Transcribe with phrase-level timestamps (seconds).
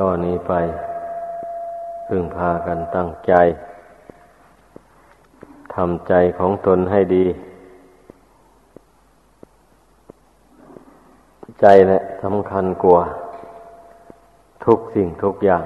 [0.00, 0.52] ตอนนี้ไป
[2.08, 3.32] พึงพากันตั้งใจ
[5.74, 7.24] ทำใจของตนให้ดี
[11.60, 13.02] ใจแหละสำคัญกว่า
[14.64, 15.64] ทุกสิ่งทุกอย่าง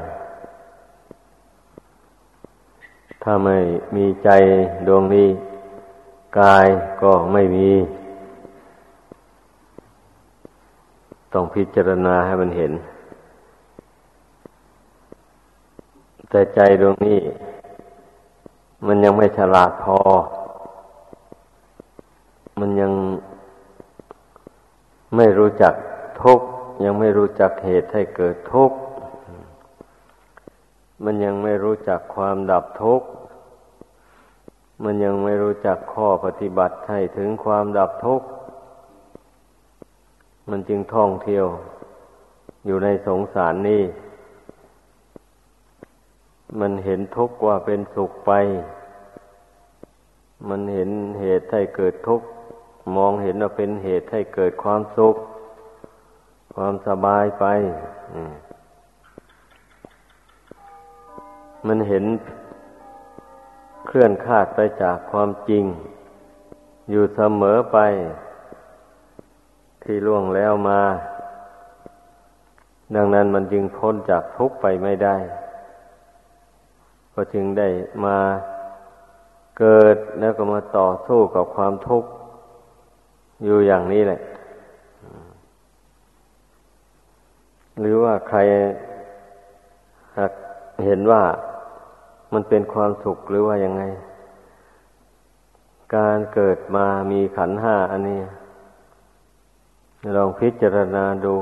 [3.23, 3.59] ถ้าไม่
[3.97, 4.31] มีใจ
[4.87, 5.29] ดวงนี้
[6.41, 6.67] กาย
[7.03, 7.71] ก็ไม่มี
[11.33, 12.73] ต้องพิจารณาให้มันเห็น
[16.37, 17.21] แต่ใจดวงนี้
[18.87, 19.99] มันยังไม่ฉลาดพอ
[22.61, 22.93] มันยัง
[25.17, 25.75] ไม่รู้จัก
[26.23, 26.41] ทุก
[26.85, 28.77] ยังไม่รู้จักเหตุให้เกิดทุกข์
[31.05, 33.07] มันยังไม่รู้จักความดับทุกข์
[34.85, 38.27] มันยังไม่รู้จักข้อปฏิบัติให้ถึงความดับทุกข์
[40.51, 41.47] มันจึงท่องเที่ยว
[42.67, 43.83] อยู่ในสงสารนี้
[46.61, 48.33] มันเห็นทุกข์ว่าเป็นสุขไป
[50.49, 52.27] มันเห็นเหตุให้เกิดทุกข์
[52.97, 55.17] มองเห็นว่าเป็นเหตุให้เกิดความสุข
[56.55, 57.45] ความสบายไป
[61.67, 62.05] มันเห็น
[63.87, 65.65] เคลื่อนคาดไปจากความจริง
[66.91, 67.79] อยู่เสมอไป
[69.83, 70.81] ที่ล่วงแล้วมา
[72.95, 75.17] ดังนั้นมันจึงพ้นจากทุกข์ไปไม่ได้
[77.19, 77.69] ก็จึงได้
[78.05, 78.19] มา
[79.59, 82.11] เกิดแล้วก็มาต่อสู้กับความทุกข์
[83.45, 84.21] อยู่อย่างนี้แหละ
[87.81, 88.39] หรือว่าใคร
[90.17, 90.33] หาก
[90.85, 91.23] เห็นว่า
[92.33, 93.83] มันเป็นความสุขหรือว่ายังไง
[95.97, 98.21] การเกิดมามีขันห้าอันนี้
[100.17, 101.35] ลองพิจารณาดู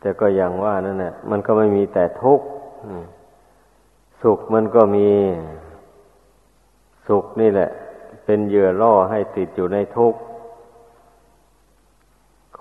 [0.00, 2.46] แต่ก็อย่างว่านั่นแหละมันก็ไม่มีแต่ทุกข์
[4.22, 5.08] สุขมันก็มี
[7.08, 7.70] สุขนี่แหละ
[8.24, 10.20] เป็นเหยื่อล่อให้ติดอยู่ในทุกข์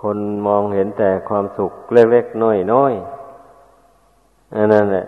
[0.02, 0.18] คน
[0.48, 2.42] มองเห็นแต่ความสุขเล็กๆ
[2.74, 5.06] น้อยๆอันนั้นแหละ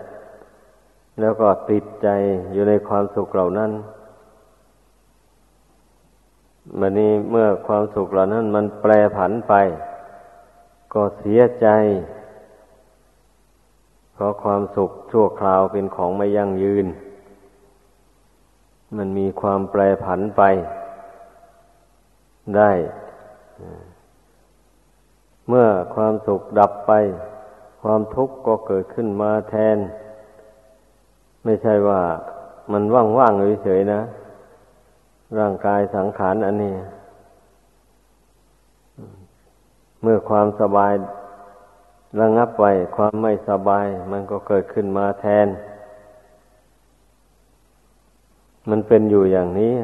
[1.20, 2.08] แล้วก็ติดใจ
[2.52, 3.70] อยู่ในความสุขเหล่านั้น
[6.80, 9.54] มันนี้เมื่อความสุขเหล่านั้น มันแปรผันไป
[10.94, 11.68] ก็เสียใจ
[14.22, 16.86] ราะความสุขชั่วคราวเป็นของไม่ยั่งยืน
[18.96, 20.42] มันมีความแปรผันไป
[22.56, 22.70] ได้
[25.48, 26.92] เมื่อความสุขดับไป
[27.82, 29.78] ความทุกข์ก็เกิดขึ้นมาแทน
[31.44, 32.00] ไม่ใช่ว่า
[32.72, 32.82] มัน
[33.18, 34.00] ว่างๆเฉยๆนะ
[35.38, 36.74] ร่างกายสังขารอันนี้
[40.02, 40.92] เมื่อความสบาย
[42.20, 45.48] ระงับไว้ความไม่สบาย มันก็เกิดขึ้นมาแทน
[48.70, 49.74] มันเป็นอยู่อย่างนี้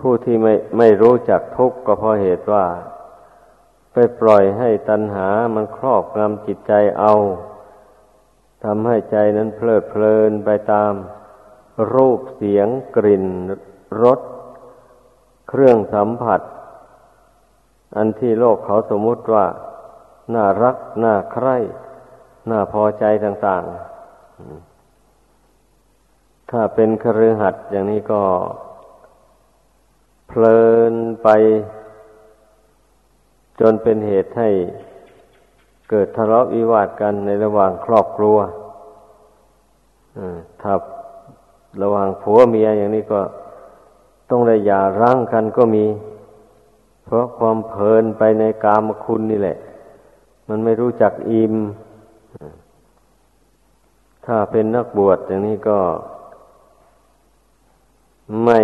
[0.00, 2.64] ผู้ที่ไม่ไม่รู้จักทุกข์ก็เพราะเหตุว่า
[3.92, 7.14] ไปปล่อยให้ตัณหามันครอบงำจิตใจเอา
[8.64, 10.92] ทำให้ใจนั้นเพลิดเพลินไปตาม
[11.92, 13.26] รูปเสียงกลิ่น
[14.02, 14.20] รส
[15.48, 16.40] เครื่องสัมผัส
[17.96, 19.46] อันที่โลกเขาสมมุติว่า
[20.34, 21.56] น่ารัก น่าใคร่
[22.50, 23.62] น่าพอใจต่าง
[24.86, 28.22] ๆ ถ้าเป็นครือหัดอย่างนี้ก็
[30.28, 30.60] เพลิ
[30.90, 30.92] น
[31.22, 31.28] ไป
[33.60, 34.50] จนเป็นเหตุให้
[35.90, 38.38] เกิดทะเลาะวิวาทกันในระหว่างครอบครัว
[40.62, 40.72] ถ้า
[41.82, 43.20] ระหว่างผัวเมียอย่างนี้ก็
[44.30, 45.84] ต้องได้หย่าร้างกันก็มี
[47.08, 49.56] เพราะความเพลินไปในกามคุณนี่แหละ
[50.48, 51.54] มันไม่รู้จักอิ่ม
[54.26, 55.78] ถ้าเป็นนักบวชอย่างนี้ก็
[58.44, 58.60] ไม่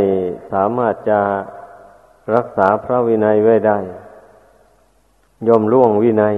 [0.52, 1.20] สามารถจะ
[2.34, 3.78] รักษาพระวินัยไว้ได้
[5.48, 6.36] ย่อมล่วงวินัย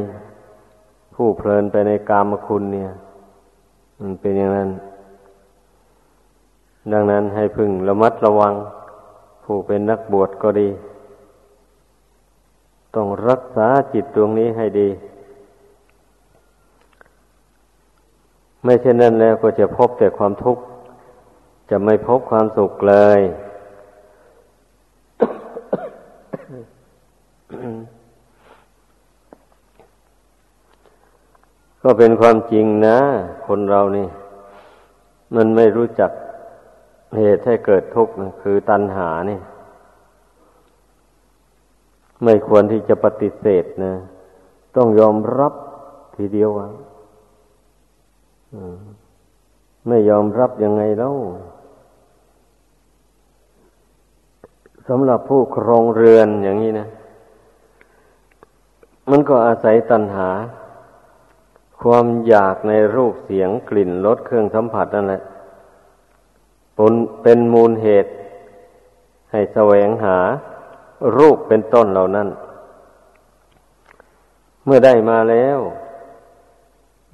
[1.15, 2.91] ผู้เพลินไปในกามคุณเนี่ย
[4.01, 4.71] มันเป็นอย่างนั้น
[6.93, 8.55] ดังนั้นให้พึงระมัดระวัง
[9.45, 10.69] ผู้เป็นนักบวชก็ดี
[12.97, 14.89] ต้องรักษาจิตดวงนี้ให้ดี
[18.65, 20.63] ไม่เช่นนั้นแล้วก็จะพบแต่ความทุกข์
[21.71, 23.21] จะไม่พบความสุขเลย
[31.83, 32.99] ก็เป็นความจริงนะ
[33.47, 34.09] คนเรานี่
[35.35, 36.11] มันไม่รู้จัก
[37.19, 38.13] เหตุให้เกิดทุกข์
[38.43, 39.41] คือตัณหานี่
[42.25, 43.95] ไม่ควรที่จะปฏิเสธนะ
[44.77, 45.55] ต้องยอมรับ
[46.17, 46.71] ทีเดียวอะ
[49.89, 51.15] ไม่ยอมรับยังไงแล้ว
[54.89, 56.89] สำหรับผู้ครองเรือนอย่างนี้นะ
[59.11, 60.31] มันก็อาศัยตัณหา
[61.83, 65.23] ความอยากในรูปเสียงกลิ่นรสเครื่องสัมผัสนั่นแหละ
[67.23, 68.13] เป็นมูลเหตุ
[69.31, 70.19] ให้แสวงหา
[71.17, 72.29] รูปเป็นต้นเหล่านั้น
[74.65, 75.59] เมื่อได้มาแล้ว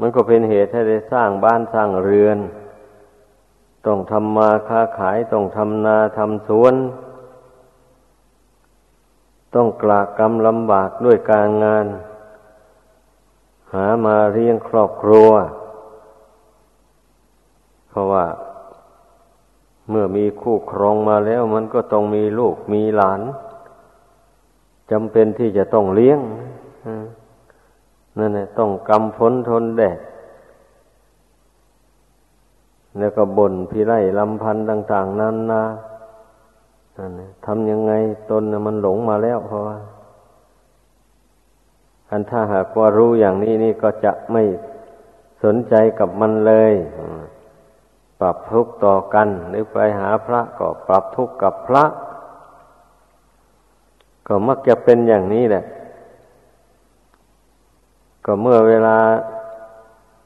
[0.00, 2.38] มันก็เป็นเหตุให้ได้สร้างบ้านสร้างเรือน
[3.87, 6.75] ต้องทำมาค้าขาย ต้องทำนาทำสวน
[9.55, 11.87] ต้องกลากกรรมลำบากด้วยการงาน
[13.73, 15.31] หามาเลี้ยงครอบครัว
[17.88, 18.27] เพราะว่า
[19.91, 23.21] เมื่อมีคู่ครองมาแล้วมันก็ต้องมีลูกมีหลาน
[24.90, 26.20] จำเป็นที่จะต้องเลี้ยง
[28.19, 29.98] นั่นแหละต้องกำฝนทนแดด
[32.98, 35.64] แล้วก็บ่นพี่ไร่ลำพันธ์ต่าง ๆ นั้นนะ
[36.96, 37.12] นั่น
[37.46, 37.92] ทำยังไง
[38.31, 39.78] ตนมันหลงมาแล้วเพราะว่า
[42.10, 44.43] อันถ้าหากว่ารู้อย่างนี้นี่ก็จะไม่
[45.44, 46.72] สนใจกับมันเลย
[48.20, 51.84] ปรับทุกข์ต่อกัน หรือไปหาพระก็ปรับทุกข์กับพระ
[54.32, 55.65] ก็มักจะเป็นอย่างนี้แหละ
[58.25, 58.97] ก็เมื่อเวลา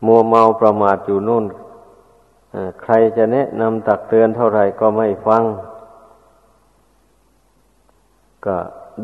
[0.06, 1.44] มัวเมาประมาทอยู่นู่น
[2.82, 5.42] ใครจะแนะนำตักเตือนเท่าไหร่ก็ไม่ฟัง
[8.46, 8.56] ก็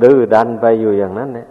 [0.03, 1.49] ดื้อดันไปอยู่อย่างนั้นเนี่ย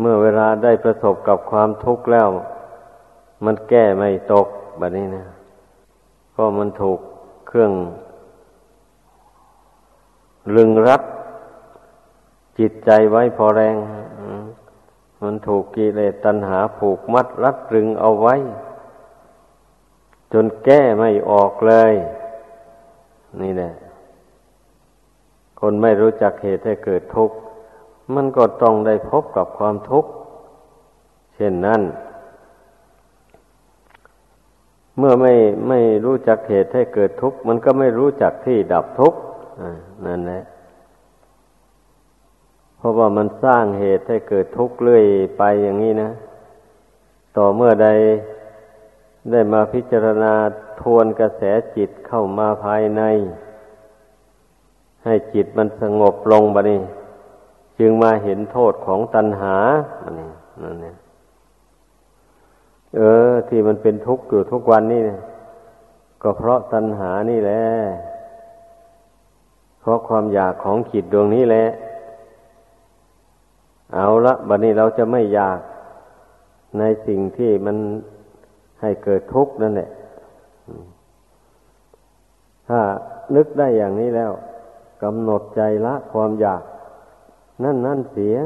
[0.00, 2.28] เมื่อเวลาได้ประสบกับความทุกข์แล้ว
[3.44, 4.46] มันแก้ไม่ตก
[4.78, 5.24] แบบนี้นะ
[6.34, 6.98] ก็มันถูก
[7.48, 7.72] เครื่อง
[10.54, 11.02] ลึงรัด
[12.58, 13.76] จิตใจไว้พอแรง
[15.22, 18.34] มันถูกกิเลสตัณหาผูกมัดรัดรึงเอาไว้
[20.32, 21.94] จนแก้ไม่ออกเลย
[23.42, 23.72] นี่แหละ
[25.60, 27.36] คนไม่รู้จักเหตุให้เกิดทุกข์
[28.14, 30.10] มันก็ต้องได้พบกับความทุกข์
[31.34, 31.80] เช่นนั้น
[34.98, 35.34] เมื่อไม่
[35.68, 39.18] ไม่รู้จักเหตุให้เกิดทุกข์ มันก็ไม่รู้จักที่ดับทุกข์
[40.06, 40.42] นั่นแหละ
[42.76, 45.04] เพราะว่ามันสร้างเหตุให้เกิดทุกข์เรื่อย
[45.38, 46.10] ไปอย่างนี้นะ
[47.36, 47.88] ต่อเมื่อใด
[49.30, 50.32] ได้มาพิจารณา
[50.80, 51.42] ทวนกระแส
[51.76, 53.02] จิตเข้ามาภายใน
[55.04, 56.80] ให้จิตมันสงบลงบะนี่
[57.78, 59.56] จึงมาเห็นโทษของตัณหา
[60.02, 60.30] บะนี่
[60.62, 60.96] นั่นเนี่ย
[62.96, 65.02] เออ ที่มันเป็นทุกข์อยู่ทุกวันนี่
[66.22, 67.64] ก็เพราะตัณหานี่แหละ
[69.80, 71.66] เพราะความอยากของขิดดวงนี้แหละ
[73.94, 75.58] เอาละบัดนี้เราจะไม่อยาก
[76.78, 77.76] ในสิ่งที่มัน
[78.80, 79.90] ให้เกิดทุกข์นั่นแหละ
[82.68, 82.80] ถ้า
[83.36, 84.32] นึกได้อย่างนี้แล้ว
[85.02, 86.62] กำหนดใจละความอยาก
[87.64, 88.36] นั่นนั่นเสีย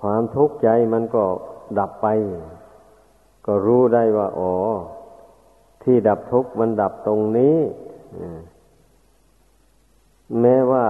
[0.00, 1.24] ความทุกข์ใจมันก็
[1.78, 2.06] ดับไป
[3.46, 4.52] ก็รู้ได้ว่า อ๋อ
[5.82, 7.56] ที่ดับทุกข์มันดับตรงนี้
[10.40, 10.86] แม้ว่า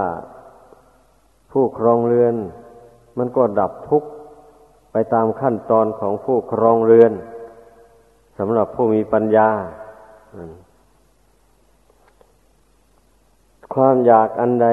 [1.50, 2.34] ผู้ครองเรือน
[3.18, 4.08] มันก็ดับทุกข์
[4.92, 7.12] ไปตามขั้นตอนของผู้ครองเรือน
[8.38, 9.48] สำหรับผู้มีปัญญา
[13.74, 14.68] ความอยากอันใด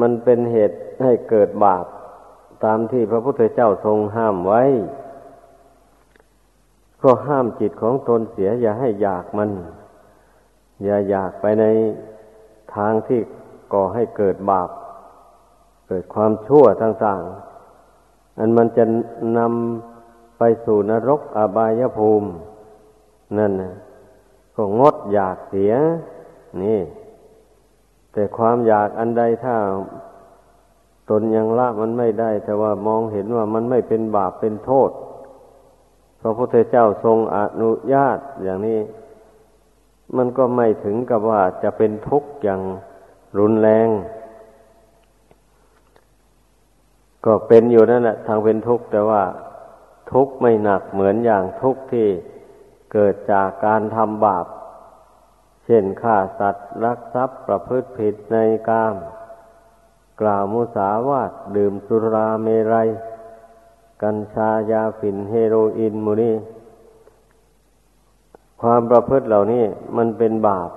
[0.00, 1.84] มันเป็นเหตุให้เกิดบาป
[2.64, 4.62] ตามที่พระพุทธเจ้าทรงห้ามไว้
[7.02, 9.50] ก็ห้ามจิตของตนเสีย อย่าให้อยากมัน
[10.84, 11.64] อย่าอยากไปใน
[12.76, 13.20] ทางที่
[13.72, 14.70] ก่อให้เกิดบาป
[15.88, 18.84] เกิดความชั่วต่างๆ อันมันจะ
[19.38, 22.28] นำไปสู่นรกอบายภูมิ
[23.38, 23.74] นั่นนะ
[24.54, 25.72] ก็งดอยากเสีย
[26.62, 26.80] นี่
[28.12, 29.56] แต่ความอยากอันใดถ้า
[31.10, 34.90] ตนยังละมันไม่ได้ แต่ว่ามองเห็นว่ามันไม่เป็นบาปเป็นโทษ
[36.20, 38.78] พระพุทธเจ้าทรงอนุญาตอย่างนี้
[40.16, 42.60] มันก็ไม่ถึงกับว่าจะเป็นทุกข์อย่าง
[43.38, 43.88] รุนแรง
[47.26, 49.22] ก็เป็นอยู่นั่นแหละทางเป็นทุกข์แต่ว่า
[50.12, 52.08] ทุกข์ไม่หนักเหมือนอย่างทุกข์ที่
[52.92, 54.46] เกิดจากการทำบาป
[55.64, 58.36] เช่นฆ่าสัตว์รักทรัพย์ประพฤติผิดใน
[58.68, 58.94] กาม
[60.20, 62.88] กล่าวมุสาวาทดื่มสุราเมรัย
[64.02, 66.34] กัญชายาฝิ่นเฮโรอีนมูนี่
[68.64, 69.64] ความประพฤติเหล่านี้
[69.96, 70.70] มันเป็นบาป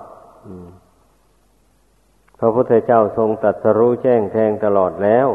[2.40, 5.28] พระพุทธเจ้าทรงตัดสรู้แจ้งแทงตลอดแล้ว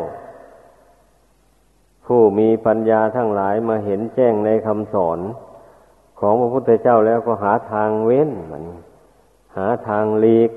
[2.06, 5.18] ผู้มีปัญญาทั้งหลายมาเห็นแจ้งในคำสอน
[6.20, 8.64] ของพระพุทธเจ้าแล้วก็หาทางเว้นมัน
[9.56, 10.50] หาทางลีก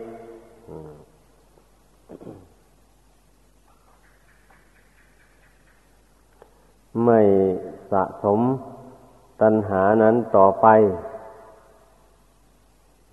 [7.06, 7.20] ไม่
[7.92, 8.40] สะสม
[9.42, 10.68] ตัณหานั้นต่อไป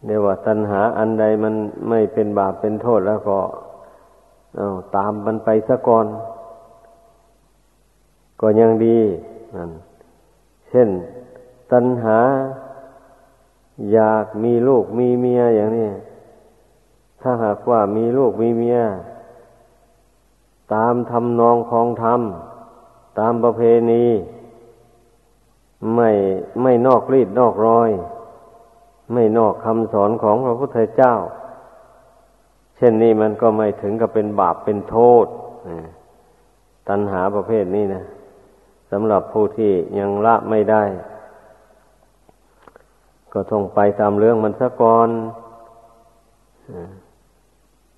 [0.06, 1.54] เรียกว่าตัณหาอันใดมัน
[1.88, 3.38] ไม่เป็นบาปเป็นโทษแล้วก็
[4.56, 6.06] เอาตามมันไปซะก่อน
[8.40, 8.98] ก็ยังดี
[9.54, 9.70] นั่น
[10.68, 10.88] เช่น
[11.72, 12.18] ตัณหา
[13.92, 15.88] อยากมีลูกมีเมียอย่างนี้
[17.20, 18.78] ถ้าหากว่ามีลูกมีเมีย
[20.74, 22.20] ตามทำนองของธรรม
[23.18, 24.04] ตามประเพณี
[25.94, 26.10] ไม่
[26.62, 27.90] ไม่นอกรีดนอกรอย
[29.12, 31.14] ไม่นอกคำสอนของพระพุทธเจ้า
[32.76, 35.26] เช่นนี้มันก็ไม่ถึงกับเป็นบาปเป็นโทษ
[36.88, 38.04] ตัณหาประเภทนี้นะ
[38.90, 40.84] สำหรับผู้ที่ยังละไม่ได้
[43.32, 45.08] ก็ต้องไปตามเรื่องมันซะก่อน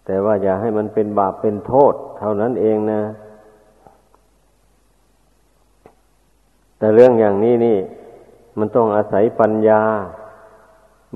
[0.05, 3.03] แต่ว่าอย่าให้มันเป็นบาปเป็นโทษ เท่านั้นเองนะ
[6.79, 7.79] แต่เรื่องอย่างนี้นี่
[8.59, 9.83] มันต้องอาศัยปัญญา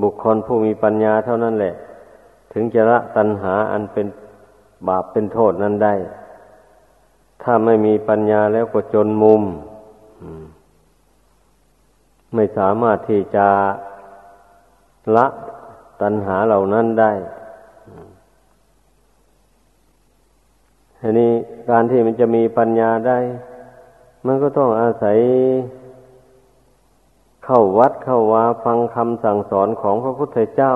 [0.02, 1.74] บุคคลผู้มีปัญญาเท่านั้นแหละ
[2.52, 4.06] ถึงจะละตัณหาอันเป็น
[4.88, 5.94] บาปเป็นโทษนั้นได้
[7.42, 9.42] ถ้าไม่มีปัญญาแล้วก็จนมุม
[12.34, 13.46] ไม่สามารถที่จะ
[15.16, 15.26] ละ
[16.02, 17.12] ตัณหาเหล่านั้นได้
[21.00, 21.32] อันนี้
[21.70, 23.18] การที่มันจะมีปัญญาได้
[24.26, 25.18] มันก็ต้องอาศัย
[27.50, 30.74] เข้าวัดเข้าวาฟังคำสั่งสอนของพระพุทธเจ้า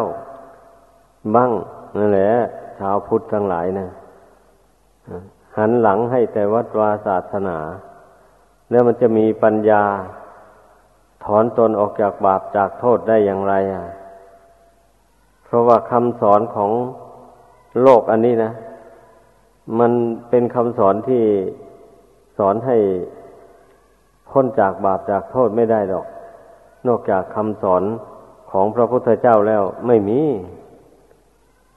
[1.34, 1.52] บ้าง
[1.96, 2.32] นั่นแหละ
[2.78, 3.88] ชาวพุทธทั้งหลายนะ
[5.56, 7.58] หันหลังให้แต่วัดวาศาสนา
[8.70, 9.84] แล้วมันจะมีปัญญา
[11.24, 13.84] ถอนตนออกจากบาปจากโทษได้อย่างไรอะ
[15.44, 16.70] เพราะว่าคำสอนของ
[17.82, 18.52] โลกอันนี้นะ
[19.78, 19.92] มัน
[20.28, 21.24] เป็นคำสอนที่
[22.38, 22.76] สอนให้
[24.30, 26.06] พ้นจากบาปจากโทษไม่ได้หรอก
[26.86, 27.82] นอกจากคำสอน
[28.50, 30.20] ของพระพุทธเจ้าแล้วไม่มี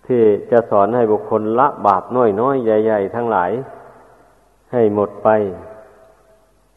[0.05, 3.51] ที่จะสอนให้บุคคลละบาปน้อยน้อยใหญ่ ๆ ทั้งหลาย
[4.71, 5.29] ให้หมดไป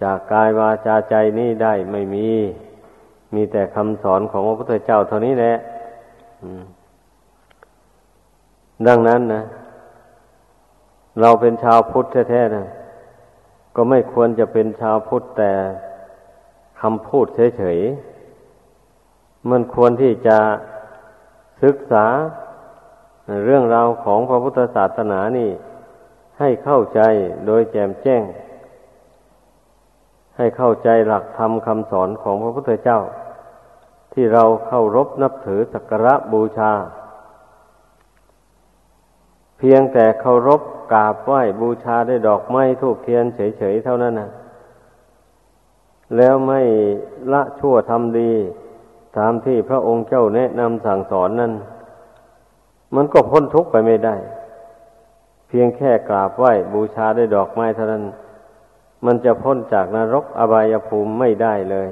[0.03, 2.29] จากกายวาจาใจนี่ได้ไม่มี
[3.35, 5.55] มีแต่คำสอนของพระพุทธเจ้าเท่านี้แหละ
[8.87, 9.43] ดังนั้นนะ
[11.21, 12.67] เราเป็นชาวพุทธแท้ๆนะ
[13.77, 15.53] ก็ไม่ควรจะเป็นชาวพุทธแต่
[16.81, 18.18] คำพูดเฉยๆ
[19.51, 20.39] มันควรที่จะ
[21.63, 22.07] ศึกษา
[23.45, 25.51] เรื่องราวของพระพุทธศาสนานี่
[26.39, 27.01] ให้เข้าใจ
[27.47, 28.23] โดยแจมแจ้ง
[30.37, 33.01] ให้เข้าใจหลักธรรมคำสอนของพระพุทธเจ้า
[34.13, 36.73] ที่เราเข้ารบนับถือสักการะบูชา
[39.59, 40.61] เพียงแต่เคารพ
[40.93, 44.31] กราบไหว้บูชาได้ดอกไม้ทูกเทียนเฉยๆเท่านั้นนะ
[46.17, 46.61] แล้วไม่
[47.33, 48.33] ละชั่วทำดี
[49.19, 51.53] ตามที่พระองค์เจ้าแนะนำสั่งสอนนั้น
[52.95, 54.17] มันก็พ้นทุกข์ไปไม่ได้
[55.49, 58.05] เพียงแค่กราบไหว้บูชาด้วยดอกไม้เท่านั้น
[59.07, 61.89] มันจะพ้นจากนรกอบายภูมิไม่ได้เลย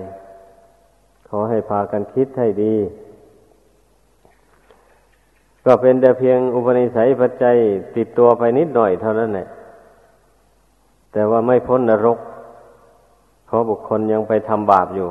[1.29, 2.75] ขอให้พากันคิดให้ดี
[5.65, 7.57] ก็เป็นแต่เพียงอุปนิสัยปัจจัย
[7.97, 9.49] ติดตัวไปนิดหน่อยเท่านั้นแหละ
[11.13, 12.19] แต่ว่าไม่พ้นนรก
[13.47, 15.11] เพราะบุคคลยังไปทำบาปอยู่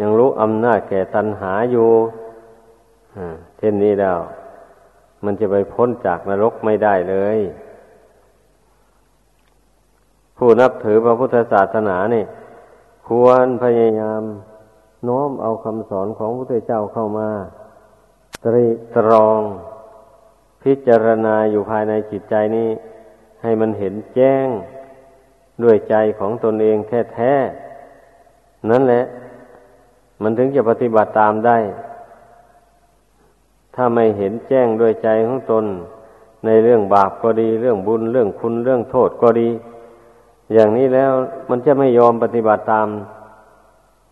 [0.00, 1.90] ยังรู้อำนาจแก่ตัณหาอยู่
[3.58, 4.18] เช่นนี้แล้ว
[5.24, 7.38] มันจะไปพ้นจากนรกไม่ได้เลย
[10.36, 12.24] ผู้นับถือพระพุทธศาสนานี่
[13.08, 14.22] ควรพยายาม
[15.04, 17.30] โน้มเอาคำสอนของพระพุทธเจ้าเข้ามา
[18.44, 19.40] ตรีตรอง
[20.62, 22.68] พิจารณาอยู่ภายในจิตใจนี้
[23.42, 24.46] ให้มันเห็นแจ้ง
[25.62, 26.76] ด้วยใจของตนเอง
[27.12, 29.04] แท้ๆนั่นแหละ
[30.22, 31.58] มันถึงจะปฏิบัติตามได้
[33.74, 35.64] ถ้าไม่เห็นแจ้งด้วยใจของตน
[36.44, 39.48] ในเรื่องบาปก็ดี เรื่องบุญเรื่องคุณเรื่องโทษก็ดี
[40.52, 41.12] อย่างนี้แล้ว
[41.50, 42.88] มันจะไม่ยอมปฏิบัติตาม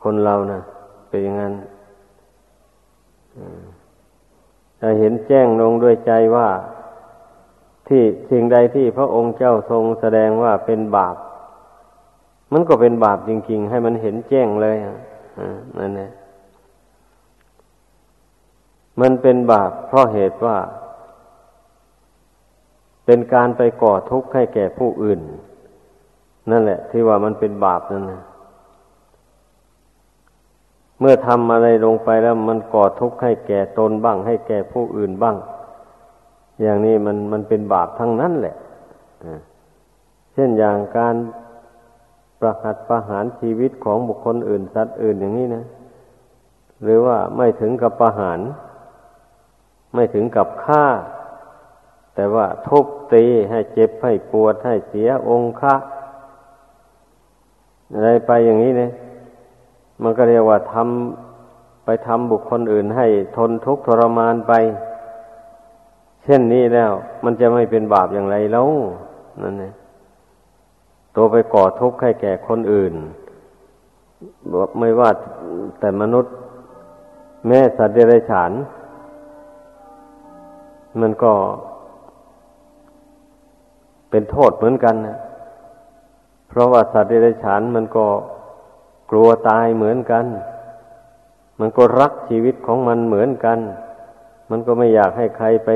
[0.02, 0.60] คนเรานะ
[1.08, 1.54] เป็นอย่างนั้น
[4.80, 6.48] ถ้าเห็นแจ้งลงด้วยใจว่า
[7.88, 11.16] ที่สิ่งใดที่พระองค์เจ้าทรงแสดงว่าเป็นบาป
[12.52, 14.96] มันก็เป็นบาปจริง ๆ ให้มันเห็นแจ้งเลยอะ
[15.78, 16.10] นั่นแหละ
[19.00, 20.58] มันเป็นบาปเพราะเหตุว่า
[23.06, 25.20] เป็นการไปก่อทุกข์ให้แก่ผู้อื่น
[26.50, 28.22] นั่นแหละ ที่ว่ามันเป็นบาปนั่นนะ
[31.00, 35.36] เมื่อทำอะไรลงไปแล้ว มันก่อทุกข์ให้แก่ตนบ้าง ให้แก่ผู้อื่นบ้าง
[36.62, 38.56] อย่างนี้มันมันเป็นบาปทั้งนั้นแหละ
[40.32, 41.14] เช่นอย่างการ
[42.40, 45.64] ประหัตประหารชีวิตของบุคคลอื่นสัตว์อื่นอย่างนี้นะ
[46.82, 48.40] หรือว่าไม่ถึงกับประหาร
[49.94, 50.84] ไม่ถึงกับฆ่า
[52.14, 55.74] แต่ว่าทุบตีให้เจ็บให้ปวดให้เสียองค์ะ
[57.92, 58.90] อะไรไปอย่างนี้เนี่ย
[60.02, 64.52] มันก็เรียกว่าทำไปทำบุคคลอื่นให้ทนทุกข์ทรมานไป
[66.22, 66.92] เช่นนี้แล้ว
[67.24, 68.68] มันจะไม่เป็นบาปอย่างไรแล้ว
[69.42, 69.72] นั่นเอง
[71.16, 72.94] ตัวไปก่อทุกข์ให้แก่คนอื่น
[74.78, 75.11] ไม่ว่า
[75.80, 76.32] แต่มนุษย์
[77.46, 78.52] แม่สัตว์เดรัจฉาน
[81.00, 81.32] มันก็
[84.11, 85.18] เป็นโทษเหมือนกันนะ
[86.49, 88.06] เพราะว่าสัตว์เดรัจฉานมันก็
[89.11, 90.25] กลัวตายเหมือนกัน
[91.61, 93.58] มันก็รักชีวิตของมันเหมือนกัน
[94.50, 95.70] มันก็ไม่อยากให้ใครไป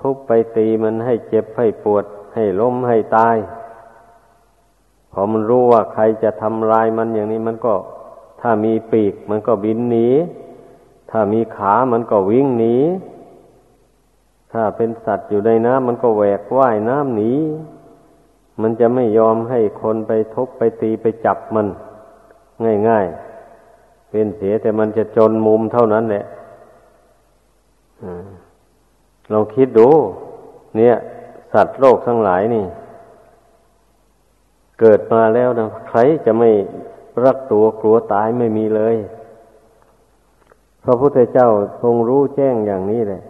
[0.00, 2.04] ทุบไปตีมันให้เจ็บให้ปวด
[2.34, 3.36] ให้ล้มให้ตาย
[5.14, 7.74] พอมันรู้ว่าใครจะทำลายมันอย่างนี้มันก็
[8.40, 10.08] ถ้ามีปีกมันก็บินหนี
[11.10, 12.76] ถ้ามีขามันก็วิ่งหนี
[14.52, 17.32] ถ้าเป็นสัตว์อยู่ในน้ำมันก็แหวกว่ายน้ำหนี
[18.62, 21.66] มันจะไม่ยอมให้คนไปทุบไปตีไปจับมัน
[22.88, 26.24] ง่ายๆ เป็นเสียแต่มันจะจนมุมเท่านั้นแหละ
[29.30, 29.88] เราคิดดู
[30.76, 30.94] เนี่ย
[31.52, 32.64] สัตว์โลกทั้งหลายนี่
[34.80, 36.50] เกิดมาแล้วนะใครจะไม่
[37.24, 38.96] รักตัวกลัวตายไม่มีเลย
[40.84, 41.48] พระพุทธเจ้า
[41.82, 43.22] ทรงรู้แจ้งอย่างนี้เลย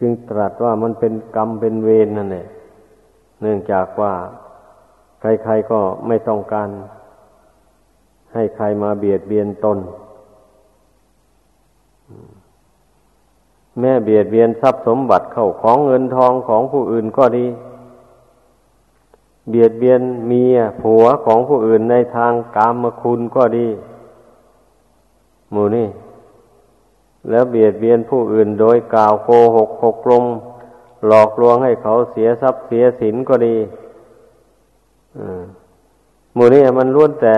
[0.00, 2.46] จึงตรัสว่ามันเป็นกรรมเป็นเวรนั่นแหละ
[3.40, 4.12] เนื่องจากว่า
[5.20, 6.68] ใครๆก็ไม่ต้องการ
[8.34, 9.78] ให้ใครมาเบียดเบียนตน
[13.80, 17.46] แม่เบียดเบียนทรัพย์สมบัติเข้าของเงินทองของผู้อื่นก็ดี
[19.50, 23.68] เบียดเบียนเมียผัวของผู้อื่นในทางกามคุณก็ดี
[25.52, 25.88] หมูนี่
[27.30, 30.24] แล้วเบียดเบียนผู้อื่นโดยกล่าวโกหกหกลม
[31.06, 33.56] หลอกลวงให้เขาเสียทรัพย์เสียสินก็ดี
[36.34, 37.36] หมูนี่มันล้วนแต่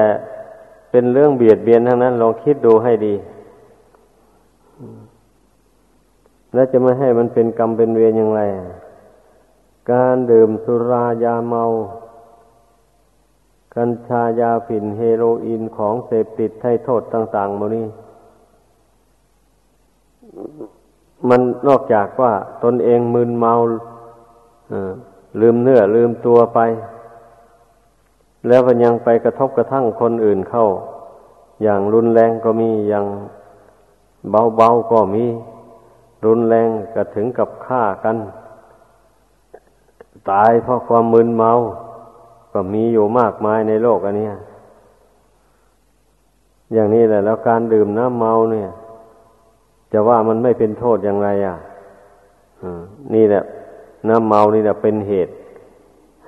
[0.91, 3.15] เป็นเรื่องเบียดเบียนทั้งนั้น ลองคิดดูให้ดี
[6.55, 8.43] แล้วจะไม่ให้มันเป็นกรรมเป็นเวรอย่างไร
[9.93, 11.65] การดื่มสุรายาเมา
[13.75, 17.87] กัญชายาฝิ่นเฮโรอีนของเสพติดให้โทษต่างๆมานี้
[21.29, 22.33] มันนอกจากว่า
[22.65, 23.55] ตนเองมึนเมา
[25.41, 26.59] ลืมเนื้อลืมตัวไป
[28.49, 30.67] แล้วมันยังไปกระทบกระทั่งคนอื่นเข้า
[31.63, 33.07] อย่างรุนแรงก็มีอย่าง
[34.57, 35.25] เบาๆก็มี
[36.27, 38.17] รุนแรงก็ถึงกับฆ่ากัน
[40.31, 41.53] ตายเพราะความมึนเมา
[42.53, 44.29] ก็มีอยู่มากมายในโลกอันนี้
[46.73, 48.69] อย่างนี้แหละแล้วการดื่มน้ำเมาเนี่ย
[49.93, 51.57] จะว่ามันไม่เป็นโทษอย่างไร อะ
[53.15, 53.43] นี่แหละ
[54.09, 55.33] น้ำเมานี่แหละเป็นเหตุ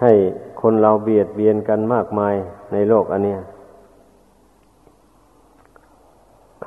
[0.00, 0.12] ให้
[0.60, 2.34] คนเราเบียดเบียนกันมากมาย
[2.72, 3.40] ในโลกอันเนี้ย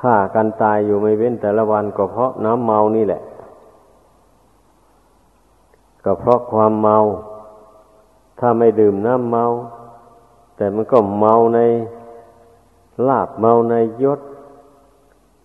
[0.00, 3.20] ฆ่ากันตายอยู่ไม่เว้นแต่ละวันก็เพราะน้ำเมานี่แหละ
[6.04, 6.98] ก็เพราะความเมา
[8.38, 9.44] ถ้าไม่ดื่มน้ำเมา
[10.56, 11.60] แต่มันก็เมาใน
[13.08, 14.20] ลาบเมาในยศ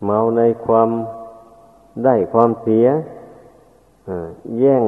[0.06, 0.90] เมาในความ
[2.04, 2.88] ได้ความเสีย
[4.60, 4.84] แย่ง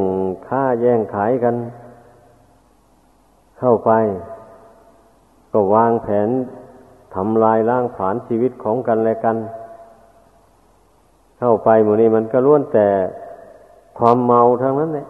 [0.47, 1.55] ค่าแย่งขายกัน
[3.59, 3.91] เข้าไป
[5.51, 6.29] ก็วางแผน
[7.15, 9.37] ทำลายล้างผลาญชีวิตของกันและกัน
[11.39, 12.87] เข้าไปหมู่นี้มันก็ล้วนแต่
[13.97, 15.07] ความเมาทั้งนั้นเลย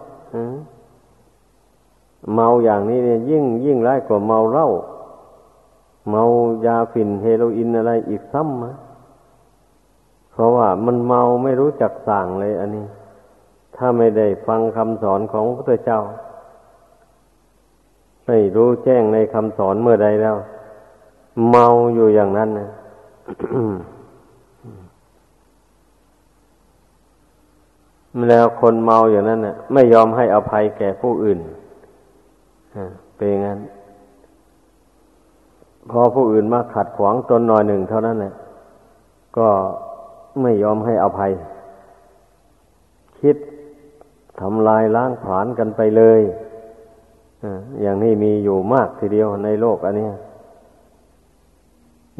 [2.34, 4.68] เมาอย่างนี้เนี่ยยิ่งยิ่งร้ายกว่าเมาเหล้า
[6.10, 6.22] เมา
[6.66, 8.72] ยาฝิ่นเฮโรอีนอะไรอีกซ้ำมะ
[10.30, 12.86] เพราะว่ามันเมาไม่รู้จักสั่งเลยอันนี้
[13.76, 16.00] ถ้าไม่ได้ฟังคำสอนของพระพุทธเจ้า
[18.26, 20.36] ไม่รู้แจ้งในคำสอนเมื่อใดแล้ว
[21.50, 22.68] เมาอยู่อย่างนั้นนะ
[28.28, 31.38] แล้วคนเมาอย่างนั้นน่ะไม่ยอมให้อภัยแก่ผู้อื่น
[33.16, 33.58] เป็นงั้น
[35.90, 38.34] พอผู้อื่นมาขัดขวางตนหน่อยหนึ่งเท่านั้นแหละ
[39.38, 39.48] ก็
[40.42, 41.32] ไม่ยอมให้อภัย
[43.20, 43.36] คิด
[44.40, 46.20] ทำลายล้างผลาญกันไปเลย
[47.82, 50.08] อย่างนี้มีอยู่มากทีเดียวในโลกอันนี้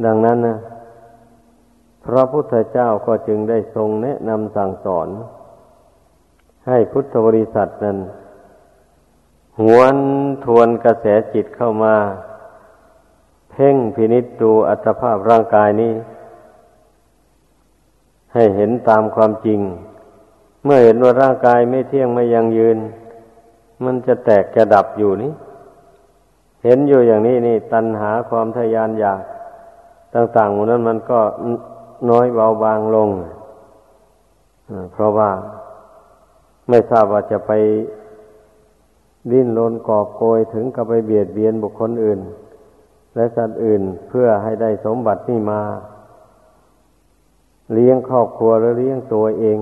[0.05, 0.57] ดังนั้นนะ
[2.05, 5.09] พระพุทธเจ้าก็จึงได้ทรงแนะนำสั่งสอน
[6.67, 7.99] ให้พุทธบริษัทนั้น
[9.61, 9.97] หวน
[10.45, 11.95] ทวนกระแสจิตเข้ามา
[13.51, 15.93] เพ่งพินิจดูอัตภาพร่างกายนี้
[18.35, 19.61] ให้เห็นตามความจริง
[20.65, 22.79] เมื่อเห็นว่าร่างกายไม่เที่ยงไม่ยังยืน
[23.85, 25.33] มันจะแตกจะดับอยู่นี้
[26.65, 29.23] เห็นอยู่อย่างนี้นี่ ตัณหาความทยานอยาก
[30.15, 31.21] ต่างๆหมดนั้นมันก็
[32.11, 33.09] น้อยเบาบางลง
[34.93, 35.31] เพราะว่า
[36.71, 37.53] ไม่ทราบว่าจะไป
[39.31, 42.21] ดิ้นรนกอบโกยถึงกับไปเบียดเบียนบุคคลอื่น
[43.15, 45.61] และสัตว์อื่นเพื่อให้ได้สมบัตินี่มา
[47.73, 49.59] เลี้ยงครอบครัวหรือเลี้ยงตัวเอง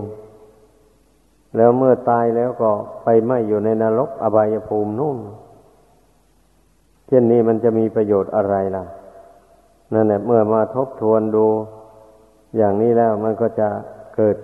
[1.56, 2.70] แล้วเมื่อตายแล้วก็
[3.04, 5.18] ไปไม่อยู่ในนรกอบายภูมินู่น
[7.06, 8.84] เช่นนี้มันจะมีประโยชน์อะไรล่ะ
[9.92, 11.46] นั่นแหละเมื่อมาทบทวนดู
[12.56, 13.68] อย่างนี้แล้วมันก็จะ
[14.16, 14.36] เกิด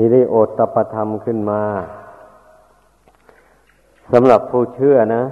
[0.00, 1.62] ฮิริโอตตปธรรมขึ้นมา
[4.12, 5.22] สำหรับผู้เชื่อนะ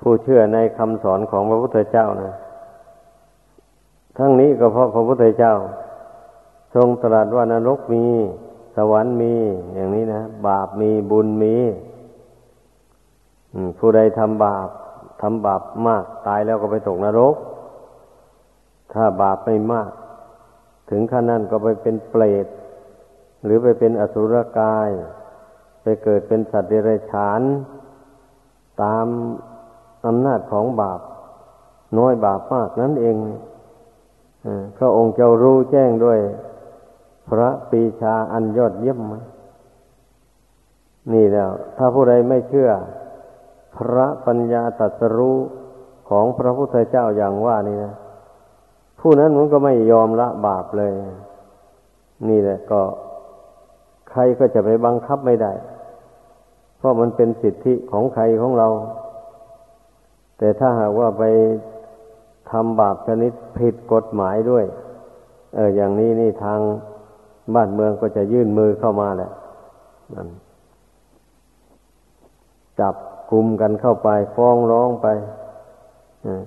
[0.00, 2.32] ผู้เชื่อในคำสอนของพระพุทธเจ้านะ
[4.18, 5.54] ทั้งนี้ก็เพราะพระพุทธเจ้า
[6.74, 8.04] ทรงตรัสว่านรกมี
[8.76, 9.34] สวรรค์มี
[9.74, 11.56] อย่างนี้นะ บาปมีบุญมี
[13.78, 14.68] ผู้ใดทำบาป
[15.22, 17.34] ทำบาปมากตายแล้วก็ไปตกนรก
[18.92, 19.90] ถ้าบาปไม่มาก
[20.90, 22.46] ถึงขั้นนั้นก็ไปเป็นเปรต
[23.44, 24.90] หรือไปเป็นอสุรกาย
[25.82, 27.40] ไปเกิดเป็นสัตว์เดรัจฉาน
[28.82, 29.06] ตาม
[30.06, 31.00] อำนาจของบาป
[31.98, 33.16] น้อยบาปมากนั่นเอง
[34.76, 36.20] พระองค์เจ้ารู้แจ้งด้วย
[37.28, 39.00] พระปีชาอันยอดเยี่ยม
[41.12, 42.70] นี่แล้ว ถ้าผู้ใดไม่เชื่อ
[43.76, 45.36] พระปัญญาตรัสรู้
[46.08, 47.94] ของพระพุทธเจ้าอย่างว่านี่นะ
[49.00, 50.92] ผู้นั้นมันก็ไม่ยอมละบาปเลย
[52.28, 52.80] นี่แหละก็
[54.14, 55.52] ใครก็จะไปบังคับไม่ได้
[56.78, 58.68] เพราะมันเป็นสิทธิของใครของเรา
[60.38, 61.24] แต่ถ้าหากว่าไป
[62.50, 64.64] ทำบาปชนิดผิดกฎหมายด้วย
[65.54, 66.60] เออ อย่างนี้นี่ทาง
[67.54, 69.30] บ้านเมืองก็จะยื่นมือเข้ามาแหละ
[70.14, 70.28] นั่น
[72.80, 72.94] จับ
[73.30, 75.06] กลุ่มกันเข้าไป ฟ้องร้องไป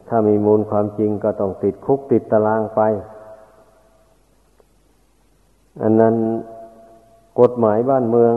[0.08, 2.82] ถ้ามีมูลความจริงก็ต้องติดคุกติดตารางไป
[5.82, 6.15] อันนั้น
[7.39, 8.34] กฎหมายบ้านเมือง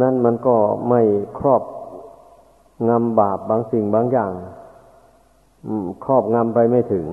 [0.00, 0.56] นั่นมันก็
[0.88, 1.02] ไม่
[1.38, 1.62] ครอบ
[2.88, 4.32] งำบาปบางสิ่งบางอย่าง
[6.04, 7.06] ครอบงำไปไม่ถึง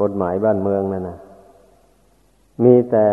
[0.00, 1.18] กฎหมายบ้านเมืองนั่นนะ
[2.64, 3.06] มีแต่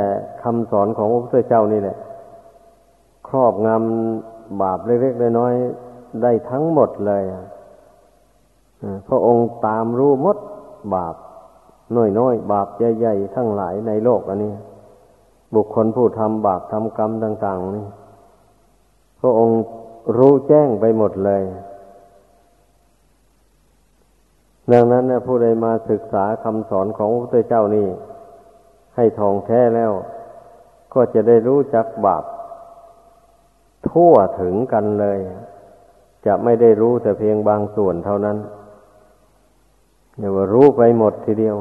[0.44, 1.98] คำสอนของพระพุทธเจ้านี่แหละ
[3.28, 7.24] ครอบงำบาปเล็กๆน้อยๆได้ทั้งหมดเลย
[9.08, 10.38] พระองค์ตามรู้มด
[10.96, 11.16] บาป
[12.20, 14.54] น้อยๆบาปใหญ่ๆทั้งหลายในโลกอันนี้
[15.56, 17.88] บุคคลผู้ทำบาปทำกรรมต่าง ๆ นี่
[19.20, 19.60] พระองค์
[20.18, 21.44] รู้แจ้งไปหมดเลย
[24.72, 27.88] ดังนั้นนะผู้ใดมาศึกษาคำสอนของพระพุทธเจ้านี่
[28.96, 29.92] ให้ทองแท้แล้ว
[30.94, 32.24] ก็จะได้รู้จักบาป
[33.90, 35.20] ทั่วถึงกันเลย
[36.26, 38.38] จะไม่ได้รู้แต่เพียงบางส่วนเท่านั้น
[40.18, 41.56] เรียว่ารู้ไปหมดทีเดียว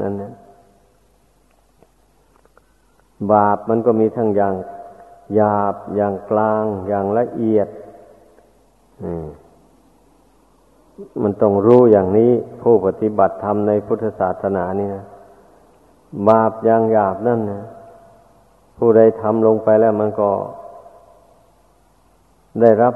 [0.00, 0.32] นั่นเนี่ย
[3.32, 4.54] บาปมันก็มีทั้งอย่าง
[5.34, 7.68] หยาบอย่างกลางอย่างละเอียด
[11.22, 15.04] มันต้องรู้อย่างนี้ผู้ปฏิบัติธรรมในพุทธศาสนานี่นะ
[16.28, 17.62] บาปอย่างหยาบนั่นนะ
[18.78, 20.30] ผู้ใดทำลงไปแล้วมันก็
[22.60, 22.94] ได้รับ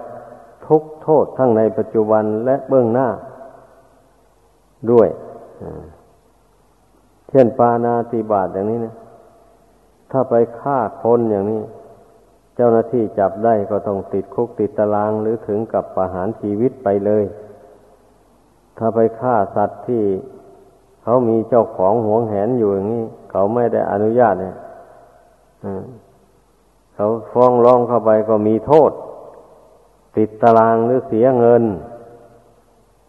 [0.66, 3.08] ทุกโทษทั้งในปัจจุบันและเบื้องหน้า
[4.90, 5.08] ด้วย
[7.30, 8.94] เช่นปานาติบาตอย่างนี้นะ
[10.16, 11.62] ถ้าไปฆ่าคนอย่างนี้
[12.56, 17.24] เจ้าหน้าที่จับได้ก็ต้องติดคุกติดตารางหรือถึงกับประหารชีวิตไปเลย
[18.78, 20.02] ถ้าไปฆ่าสัตว์ที่
[21.02, 24.56] เขามีเจ้าของหวงแหนอยู่อย่างนี้ เขาไม่ได้อนุญาตเนี่ย
[26.94, 28.90] เขาฟ้องร้องเข้าไปก็มีโทษ
[30.16, 31.62] ติดตารางหรือเสียเงิน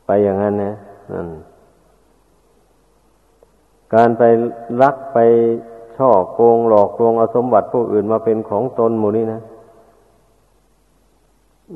[0.05, 0.73] ไปอย่างนั้นนะ
[1.11, 1.27] นั่น
[3.93, 4.23] การไป
[4.81, 5.19] ลักไป
[5.97, 9.39] ช่อโกงหลอกลวงเอาสมบัติผู้อื่นมาเป็นของตนหมู่นี้นะ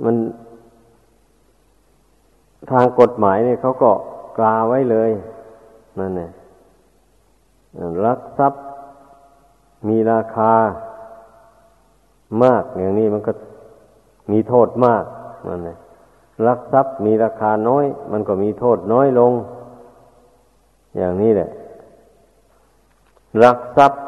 [0.04, 0.16] มัน
[2.72, 3.92] ทางกฎหมายเนี่ยเขาก็
[4.38, 5.12] กลาไว้เลย
[6.00, 6.30] นั่นเนี่ย
[8.06, 8.62] ลักทรัพย์
[9.88, 10.54] มีราคา
[12.44, 13.32] มากอย่างนี้มันก็
[14.32, 15.04] มีโทษมาก
[15.48, 15.78] นั่นแหละ
[16.48, 19.32] รักทรัพย์มีราคาน้อย มันก็มีโทษน้อยลง
[20.98, 21.50] อย่างนี้แหละ
[23.44, 24.02] รักทรัพย์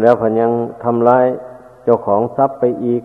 [0.00, 0.52] แล้วพันยัง
[0.84, 1.26] ทำร้าย
[1.84, 3.02] เจ้าของทรัพย์ไปอีก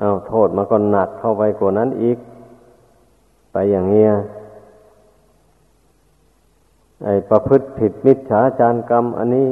[0.00, 2.18] เอาโทษมันก็หนักเข้าไปกว่านั้นอีก
[3.52, 4.12] ไปอย่างเงี้ย
[7.04, 9.48] ไอ้ประพฤติผิดมิจฉาจารกรรม อันนี้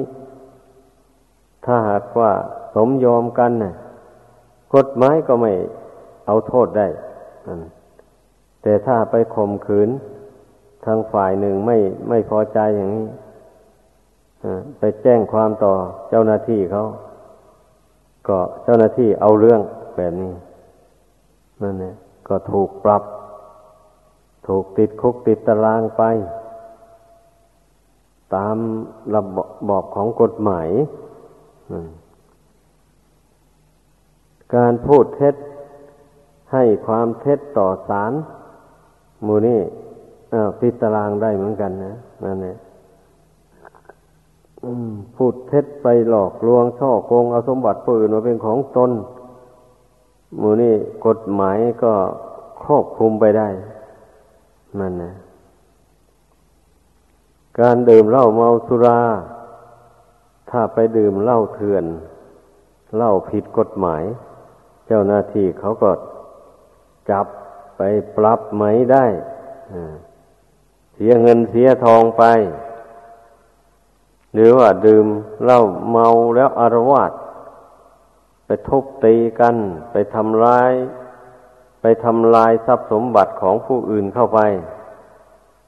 [1.65, 2.31] ถ้าหากว่า
[2.75, 3.75] สมยอมกันนะ่ะ
[4.75, 5.53] กฎหมายก็ไม่
[6.27, 6.87] เอาโทษได้
[8.63, 9.89] แต่ถ้าไปข่มขืน
[10.85, 11.77] ทางฝ่ายหนึ่งไม่
[12.09, 13.07] ไม่พอใจอย่างนี้
[14.79, 15.75] ไปแจ้งความต่อ
[16.09, 16.85] เจ้าหน้าที่เขา
[18.29, 19.61] ก็เจ้าหน้าที่เอาเรื่อง
[19.97, 20.33] แบบนี้
[21.63, 21.95] นั่นเนี่ย
[22.29, 23.03] ก็ถูกปรับ
[24.49, 26.03] ถูกติดคุกติดตารางไป
[28.35, 28.57] ตาม
[29.15, 29.23] ระ
[29.69, 30.69] บอบของกฎหมาย
[34.55, 35.35] การพูดเท็จ
[36.53, 38.13] ให้ความเท็จต่อสาร
[39.27, 39.61] มูนี่
[40.61, 42.57] ติดตารางได้เหมือนกันนะนั่นเนี่ย
[45.17, 48.91] พูดเท็จไปหลอกลวงช่อโกงเอาสมบัติปืนมาเป็นของตน
[50.41, 50.75] มูนี่
[51.07, 51.93] กฎหมายก็
[52.65, 53.49] ครอบคุมไปได้
[54.81, 55.13] นั่นนะ
[57.61, 59.01] การดื่มเหล้าเมาสุรา
[60.51, 61.85] ถ้าไปดื่มเหล้าเถื่อน
[62.97, 64.03] เหล้าผิดกฎหมาย
[64.87, 65.91] เจ้าหน้าที่เขาก็
[67.11, 67.27] จับ
[67.77, 67.83] ไป
[68.17, 69.07] ปรับไหมได้
[70.95, 72.25] เสียเงินเสียทองไป
[74.35, 75.07] หรือว่าดื่ม
[75.45, 75.61] เหล้า
[75.91, 77.13] เมาแล้วอารวาส
[78.47, 79.57] ไปทุบตีกัน
[79.93, 80.73] ไปทำร้าย
[81.81, 84.41] ไปทำลายทรัพย์สมบัติของผู้อื่นเข้าไป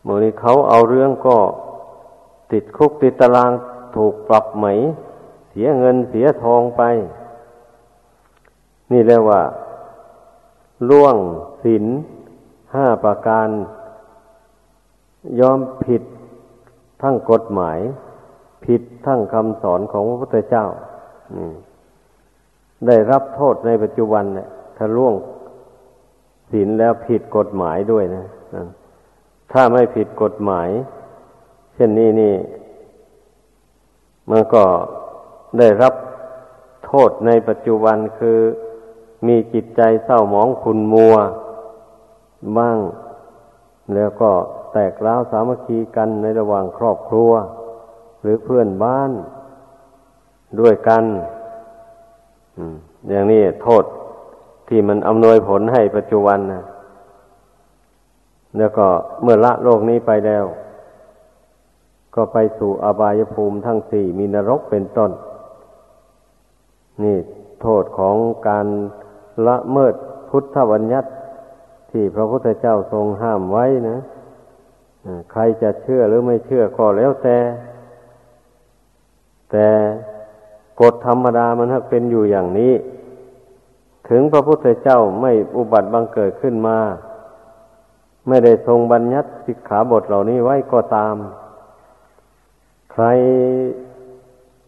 [0.03, 1.38] เมื่อนี้เขาเอาเรื่องก็
[2.53, 3.53] ติดคุกติดตาราง
[3.96, 4.66] ถูกปรับไหม
[5.51, 6.83] เสียเงินเสียทองไป
[8.90, 9.42] นี่เรียกว่า
[10.88, 11.16] ล่วง
[11.62, 11.85] ศีล
[12.75, 13.49] ห้าประการ
[15.40, 16.03] ยอมผิด
[17.03, 17.79] ทั้งกฎหมาย
[18.64, 20.66] ผิดทั้งคำสอนของพระพุทธเจ้า
[22.87, 25.14] ได้รับโทษในปัจจุบันเนี่ยถ้าล่วง
[26.51, 28.25] ศีลแล้วผิดกฎหมายด้วยนะ
[29.53, 30.68] ถ้าไม่ผิดกฎหมาย
[31.75, 32.35] เช่นนี้นี่
[34.31, 34.64] มันก็
[35.59, 35.94] ได้รับ
[36.87, 38.38] โทษในปัจจุบันคือ
[39.27, 41.14] มีจิตใจเศร้าหมองขุนมัว
[42.59, 42.79] บ้าง
[43.94, 44.31] แล้วก็
[44.73, 47.33] แตกร้าวสามัคคีกันในระหว่างครอบครัว
[48.22, 49.11] หรือเพื่อนบ้าน
[50.61, 51.04] ด้วยกัน
[53.11, 53.85] อย่างนี้โทษ
[54.68, 56.62] ที่มันอำนวยผลให้ปัจจุบันนะ
[58.56, 58.87] แล้วก็
[59.22, 60.44] เมื่อละโลกนี้ไปแล้ว
[62.14, 65.11] ก็ไปสู่อบายภูมิทั้งสี่มีนรกเป็นต้น
[67.02, 67.16] นี่
[67.62, 68.16] โทษของ
[68.48, 68.66] การ
[69.46, 69.94] ละเมิด
[70.30, 71.11] พุทธวัญญัติ
[71.90, 73.98] ที่พระพุทธเจ้าทรงห้ามไว้นะ
[75.33, 77.37] ใครจะเชื่อหรือไม่เชื่อก็แล้วแต่
[79.51, 79.67] แต่
[80.81, 82.73] กฎธรรมดามันถ้าเป็นอยู่อย่างนี้
[84.09, 86.79] ถึงพระพุทธเจ้าไม่อุบัติบังเกิดขึ้นมา
[88.29, 91.15] ไม่ได้ทรงบัญญัติสิกขาบทเหล่านี้ไว้ก็ตาม
[92.93, 93.05] ใคร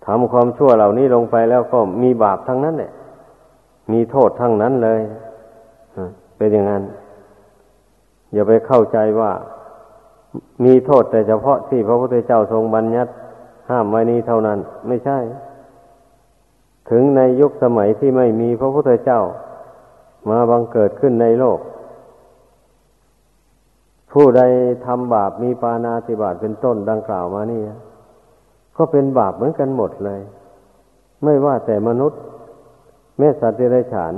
[0.07, 2.92] ทำความชั่วเหล่านี้ลงไปแล้วก็มีบาปทั้งนั้นแหละ
[3.92, 5.01] มีโทษทั้งนั้นเลย
[6.37, 6.83] เป็นอย่างนั้น
[8.33, 9.33] อย่าไปเข้าใจว่า
[10.64, 13.12] มีโทษแต่เฉพาะที่พระพุทธเจ้าทรงบัญญัติ
[13.70, 15.18] ห้ามไว้นี้เท่านั้น ไม่ใช่
[16.90, 19.20] ถึงในยุคสมัยที่ไม่มีพระพุทธเจ้า
[20.31, 21.59] มาบังเกิดขึ้นในโลก
[24.12, 24.42] ผู้ใด
[24.87, 27.62] ทำบาปมีปานาติบาตเป็นต้นดังกล่าวมานี่
[28.77, 30.20] ก็เป็นบาปเหมือนกันหมดเลย
[31.25, 32.20] ไม่ว่าแต่มนุษย์
[33.18, 34.14] แม่สัตว์เดรัจฉาน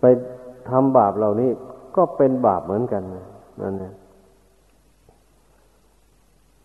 [0.00, 0.04] ไป
[0.70, 1.50] ทำบาปเหล่านี้
[1.96, 3.02] ก็เป็นบาปเหมือนกัน
[3.62, 3.94] นั่นเอง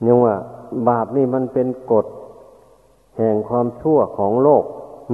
[0.06, 0.36] ยังว่า
[0.88, 2.06] บาปนี่มันเป็นกฎ
[3.18, 4.64] แห่งความชั่วของโลก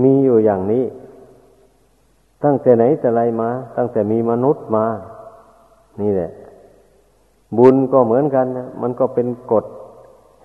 [0.03, 0.85] มีอยู่อย่างนี้
[2.43, 4.85] ตั้งแต่ไหนแต่ไรมา ตั้งแต่มีมนุษย์มา
[6.01, 6.31] นี่แหละ
[7.57, 9.65] บุญก็เหมือนกันนะมันก็เป็นกฎ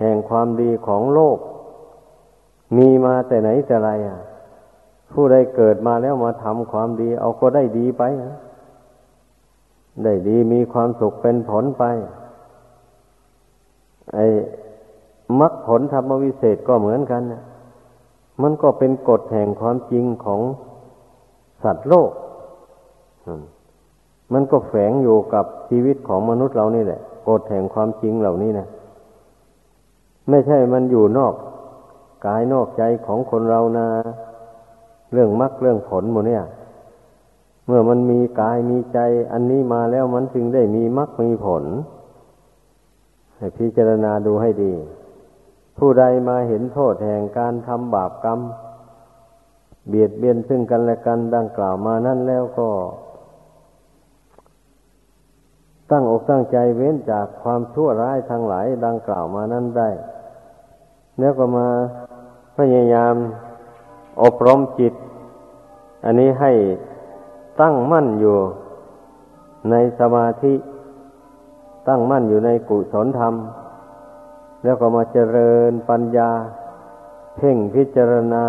[0.01, 1.39] แห่งความดีของโลก
[2.77, 4.19] มีมาแต่ไหนแต่ไรอะ
[5.13, 8.35] ผู้ใดเกิดมาแล้วมาทำความดี เอาก็ได้ดีไปนะ
[10.05, 11.85] ได้ดีมีความสุขเป็นผลไป
[14.15, 14.27] ไอ้
[15.41, 17.43] มรรคผลธรรมวิเศษก็เหมือนกันนะ
[18.43, 20.41] มันก็เป็นกฎแห่งความจริงของ
[21.63, 22.11] สัตว์โลก
[24.33, 28.67] มันก็แฝงอยู่กับชีวิตของมนุษย์เรานี่แหละ กฎแห่งความจริงเหล่านี้นะ
[30.31, 31.35] ไม่ใช่มันอยู่นอก
[32.27, 33.87] กายนอกใจของคนเรานะ
[35.13, 36.45] เรื่องมรรคเรื่องผลหมดเนี่ย
[37.67, 38.99] เมื่อมันมีกายมีใจ
[39.33, 41.65] อันนี้มาแล้วมันจึงได้มีมรรคมีผล
[43.39, 44.75] ให้พิจารณาดูให้ดี
[45.79, 48.41] ผู้ใดมาเห็นโทษแห่งการทำบาปกรรม
[49.89, 52.69] เบียดเบียนซึ่งกันและกันดังกล่าวมานั่นแล้วก็
[55.91, 59.91] ตั้งอกตั้งใจเว้นจากความชั่วร้ายทั้งหลายดังกล่าวมานั้นได้
[61.19, 61.69] แล้วก็มา
[62.57, 63.15] พยายาม
[64.23, 64.95] อบรมจิต
[66.05, 66.53] อันนี้ให้
[67.61, 68.37] ตั้งมั่นอยู่
[69.71, 70.55] ในสมาธิ
[71.89, 73.35] ตั้งมั่นอยู่ในกุศลธรรม
[74.65, 76.31] แล้วก็มาเจริญปัญญา
[77.37, 78.45] เพ่งพิจารณา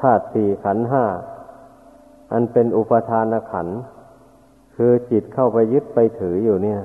[0.00, 1.04] ธาตุสี่ขันห้า
[2.32, 3.68] อันเป็นอุปทานขัน
[4.76, 6.80] คือจิตเข้าไปยึดไปถืออยู่เนี่ย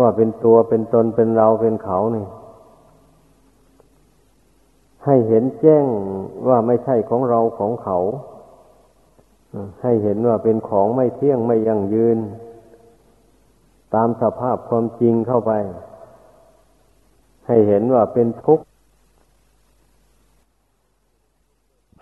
[0.00, 2.26] ว่าเป็นตัวเป็นตนเป็นเราเป็นเขานี่
[5.04, 5.86] ให้เห็นแจ้ง
[6.48, 7.98] ว่าไม่ใช่ของเราของเขา
[9.82, 12.18] ให้เห็นว่าเป็นของไม่เที่ยงไม่ยั่งยืน
[13.94, 15.52] ตามสภาพความจริงเข้าไป
[17.46, 18.64] ให้เห็นว่าเป็นทุกข์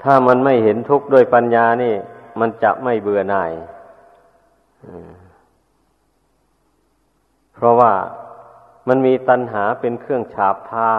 [0.02, 1.94] ถ้ามันไม่เห็นทุกข์ด้วยปัญญานี่
[2.40, 3.52] มันจะไม่เบื่อหน่าย
[7.54, 7.92] เพราะว่า
[8.88, 10.90] มันมีตัณหาเป็นเครื่องฉาบทา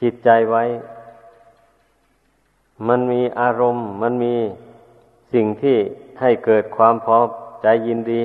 [0.00, 0.64] จิตใจไว้
[2.88, 4.34] มันมีอารมณ์ มันมี
[5.32, 5.76] สิ่งที่
[6.20, 7.18] ให้เกิดความพอ
[7.62, 8.22] ใจยินดี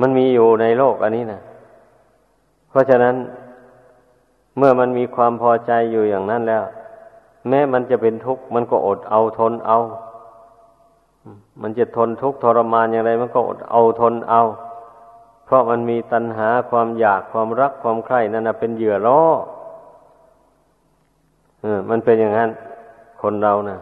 [0.00, 1.40] มันมีอยู่ในโลกอันนี้นะ
[2.70, 3.14] เพราะฉะนั้น
[4.58, 6.64] เมื่อมันมีความพอใจอยู่อย่างนั้นแล้ว
[7.48, 9.78] แม้มันจะเป็นทุกข์มันก็อดเอาทนเอา
[11.62, 14.42] มันจะทนทุกข์ทรมานอย่างไร มันก็อดเอาทนเอา
[15.44, 19.20] เพราะมันมีตัณหาความอยากความรักความใคร่นั่นนะเป็นเหยื่อล่อ
[21.62, 22.50] เออมันเป็นอย่างนั้น
[23.22, 23.78] คนเรานะ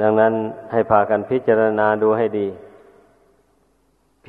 [0.00, 0.32] ดังนั้น
[0.72, 2.46] ให้พากันพิจารณาดูให้ดี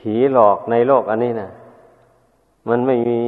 [0.04, 1.52] ผีหลอกในโลกอันนี้นะ
[2.70, 3.20] มันไม่มี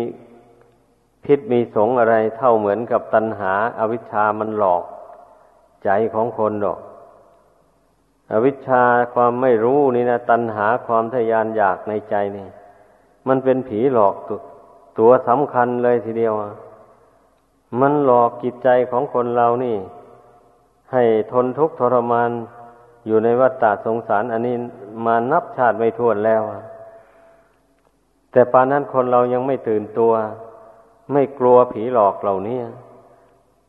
[1.25, 4.83] พิษมีสงอะไรเท่าเหมือนกับตัณหาอาวิชชามันหลอก
[5.83, 6.79] ใจของคนหรอก
[8.31, 8.83] อวิชชา
[9.13, 12.47] ความไม่รู้นี่นะตัณหาความทยานอยากในใจนี่
[13.27, 14.39] มันเป็นผีหลอกตัว
[14.99, 16.33] ตัวสำคัญเลยทีเดียว
[17.81, 19.77] มันหลอกจิตใจของคนเรานี่
[20.91, 22.31] ให้ทนทุกข์ทรมาน
[23.05, 24.55] อยู่ในวัฏฏะสงสาร อันนี้
[25.05, 26.41] มานับชาติไม่ถ้วนแล้ว
[28.31, 30.13] แต่ปานนั้นคนเรายังไม่ตื่นตัว
[31.13, 32.59] ไม่กลัวผีหลอกเหล่านี้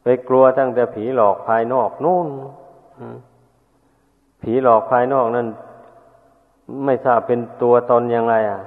[0.03, 2.29] ไปกลัวตั้งแต่ผีหลอกภายนอกนู่น
[4.43, 5.47] ผีหลอกภายนอกนั่น
[6.85, 8.61] ไม่ทราบเป็นตัวตนอยังไงอะ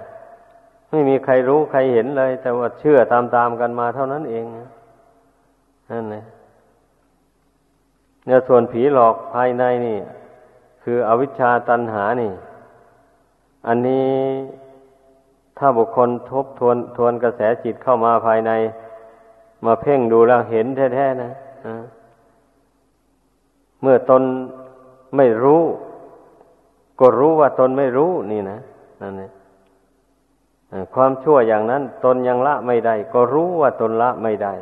[0.90, 4.46] ไม่มีใครรู้ใครเห็นเลย แต่ว่าเชื่อตามๆกันมาเท่านั้นเอง
[5.92, 6.24] นั่นแหละ
[8.26, 9.98] เนี่ยส่วนผีหลอกภายในนี่
[10.84, 12.32] คืออวิชชาตันหานี่
[13.68, 14.10] อันนี้
[15.58, 18.52] ถ้าบุคคลทบทวนทวนกระแสจิตเข้ามาภายใน
[19.66, 20.66] มาเพ่งดูแล้วเห็น
[20.96, 21.32] แท้ๆนะ
[23.82, 24.24] เมื่อตน
[25.18, 25.64] ไม่รู้
[27.00, 28.60] ก็รู้ว่าตนไม่รู้นี่นะ
[29.02, 29.32] นั่นเอง
[30.96, 34.54] ความชั่วอย่างนั้น ตนยังละไม่ได้ ก็รู้ว่าตนละไม่ได้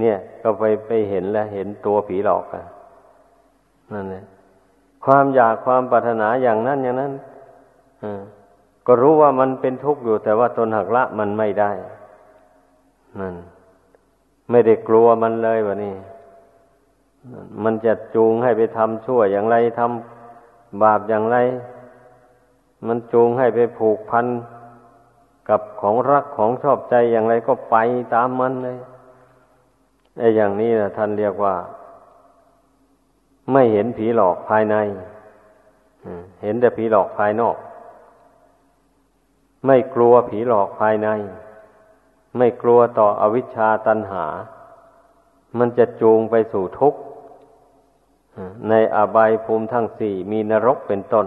[0.00, 2.64] เนี่ย ก็ไปไปเห็นแล้วเห็นตัวผีหลอกกัน
[3.94, 4.24] นั่นแหละ
[5.08, 7.12] ความอยากความปรารถนาอย่างนั้นอย่างนั้น
[8.02, 8.04] อ
[8.86, 11.70] ก็รู้ว่ามันเป็นทุกข์อยู่ แต่ว่าตนหักละมันไม่ได้
[13.20, 13.34] นั่น
[14.50, 15.94] ไม่ได้กลัวมันเลยวะนี่
[17.64, 21.36] มันจะจูงให้ไปทำชั่วอย่างไรทำบาปอย่างไร
[22.86, 24.26] มันจูงให้ไปผูกพัน
[25.48, 27.76] กับของรักของชอบใจอย่างไรก็ไป
[28.14, 28.78] ตามมันเลย
[30.18, 31.54] ไอ้อย่างนี้นะท่านเรียกว่า
[33.52, 34.76] ไม่เห็นผีหลอกภายใน
[36.42, 37.56] เห็นแต่ผีหลอกภายนอก
[39.66, 41.08] ไม่กลัวผีหลอกภายใน
[42.36, 44.24] ไม่กลัวต่ออวิชชาตันหา
[45.58, 47.00] มันจะจูงไปสู่ทุกข์
[48.68, 51.26] ในอบายภูมิทั้งสี่มีนรกเป็นต้น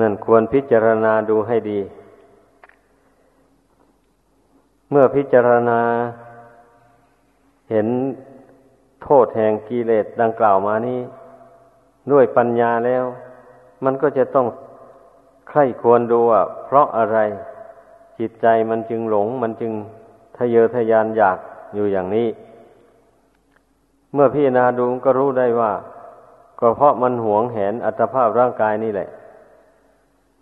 [0.00, 1.80] นั่นควรพิจารณาดูให้ดี
[4.90, 5.80] เมื่อพิจารณา
[7.70, 7.86] เห็น
[9.02, 11.00] โทษแห่งกิเลสดังกล่าวมานี้
[12.12, 13.04] ด้วยปัญญาแล้ว
[13.84, 14.46] มันก็จะต้อง
[15.48, 17.18] ใคร่ควรดูว่าเพราะอะไร
[18.18, 19.72] จิตใจมันจึงหลง มันจึง
[20.36, 21.38] ทะเยอทะยานอยาก
[21.74, 22.28] อยู่อย่างนี้
[24.14, 25.72] เมื่อพิจารณาดูก็รู้ได้ว่า
[26.60, 29.08] ก็เพราะมันหวงแหนอัตภาพร่างกายนี่แหละ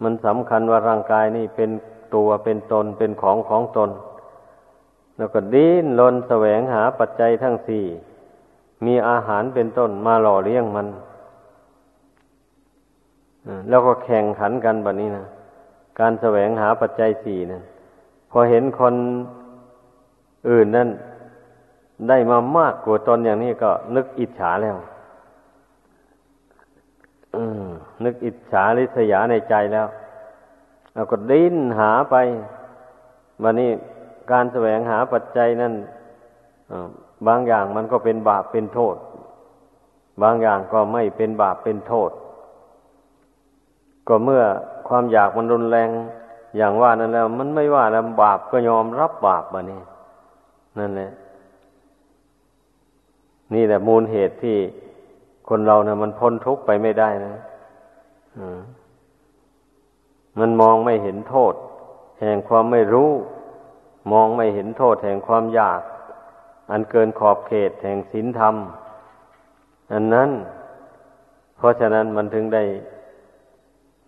[0.03, 1.71] มันสำคัญว่าร่างกายนี่เป็น
[2.15, 3.91] ตัวเป็นตนเป็นของของตน
[5.17, 7.85] แล้วก็ดิ้นรนแสวงหาปัจจัยทั้งสี่
[8.85, 10.87] มีอาหารเป็นต้นมาหล่อเลี้ยงมัน
[13.68, 15.24] แล้วก็แข่งขันกันแบบนี้นะ
[16.01, 17.62] การแสวงหาปัจจัยสี่นะ
[18.31, 18.95] พอเห็นคน
[20.49, 20.89] อื่นนั่น
[22.09, 24.76] ได้มามากกว่าตนอย่างนี้ก็นึกอิจฉาแล้ว
[28.05, 29.87] นึกอิจฉาริษยาในใจแล้ว
[30.95, 32.16] เราก็ดิ้นหาไป
[33.43, 33.70] วันนี้
[34.33, 35.72] การแสวงหาปัจจัยนั้น
[37.27, 38.97] บางอย่างมันก็เป็นบาปเป็นโทษ
[40.23, 42.11] บางอย่างก็ไม่เป็นบาปเป็นโทษ
[44.09, 44.43] ก็เมื่อ
[44.89, 45.91] ความอยากมันรุนแรง
[46.57, 49.85] อย่างว่านั้นแล้ว มันไม่ว่าแล้วบาปก็ยอมรับบาปมาเนี่ย
[50.79, 51.11] นั่นแหละ
[53.55, 54.57] นี่แหละมูลเหตุที่
[55.49, 57.35] คนเรานะ่ะ มันพ้นทุกข์ไปไม่ได้นะ
[60.39, 61.55] มันมองไม่เห็นโทษ
[62.21, 63.11] แห่งความไม่รู้
[64.12, 65.81] มองไม่เห็นโทษ แห่งความอยาก
[66.71, 68.55] อันเกินขอบเขตแห่งศีลธรรม
[69.93, 70.31] อันนั้น
[71.57, 72.64] เพราะฉะนั้นมันถึงได้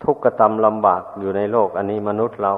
[0.02, 2.52] ทุกข์กระทำลำบากอยู่ในโลก อันนี้มนุษย์เรา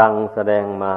[0.00, 0.94] ดังแสดงมา